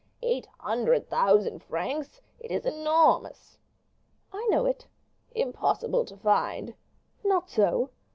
"Eight 0.23 0.47
hundred 0.57 1.11
thousand 1.11 1.61
francs! 1.61 2.19
it 2.39 2.49
is 2.49 2.65
enormous." 2.65 3.59
"I 4.33 4.47
know 4.49 4.65
it." 4.65 4.87
"Impossible 5.35 6.05
to 6.05 6.17
find." 6.17 6.73
"Not 7.23 7.51
so." 7.51 7.91